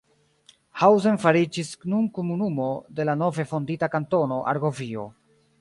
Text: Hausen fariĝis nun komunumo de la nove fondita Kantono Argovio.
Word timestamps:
Hausen 0.85 1.19
fariĝis 1.25 1.69
nun 1.93 2.09
komunumo 2.17 2.71
de 3.01 3.07
la 3.09 3.17
nove 3.23 3.49
fondita 3.55 3.93
Kantono 3.97 4.45
Argovio. 4.55 5.07